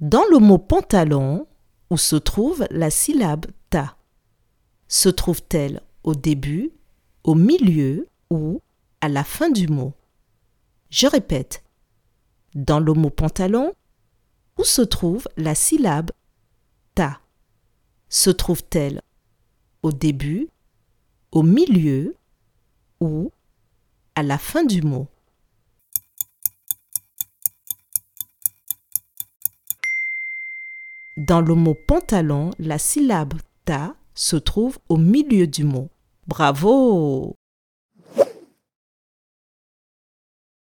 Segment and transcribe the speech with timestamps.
[0.00, 1.46] Dans le mot pantalon,
[1.90, 3.98] où se trouve la syllabe ta.
[4.88, 6.70] Se trouve-t-elle au début,
[7.22, 8.62] au milieu ou
[9.02, 9.92] à la fin du mot?
[10.88, 11.62] Je répète.
[12.54, 13.74] Dans le mot pantalon,
[14.58, 16.12] où se trouve la syllabe
[16.94, 17.20] ta.
[18.08, 19.02] Se trouve-t-elle
[19.82, 20.48] au début,
[21.30, 22.16] au milieu
[23.00, 23.30] ou
[24.14, 25.08] à la fin du mot?
[31.16, 35.88] Dans le mot pantalon, la syllabe ta se trouve au milieu du mot.
[36.26, 37.36] Bravo